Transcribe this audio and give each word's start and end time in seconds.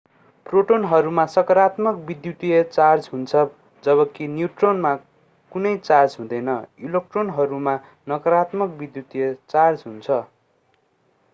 प्रोटोनहरूमा 0.45 1.23
सकारात्मक 1.31 1.97
विद्युतीय 2.05 2.61
चार्ज 2.69 3.09
हुन्छ 3.11 3.43
जबकि 3.83 4.27
न्यूट्रोनहरूमा 4.29 4.93
कुनै 5.51 5.73
चार्ज 5.81 6.15
हुँदैन 6.21 6.49
इलेक्ट्रोनहरूमा 6.85 7.75
नकारात्मक 8.07 8.75
विद्युतीय 8.79 9.29
चार्ज 9.49 9.85
हुन्छ 9.85 10.19